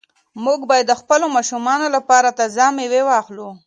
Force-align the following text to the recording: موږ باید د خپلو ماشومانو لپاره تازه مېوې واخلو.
موږ 0.43 0.59
باید 0.69 0.85
د 0.89 0.93
خپلو 1.01 1.25
ماشومانو 1.35 1.87
لپاره 1.95 2.35
تازه 2.39 2.65
مېوې 2.77 3.01
واخلو. 3.05 3.49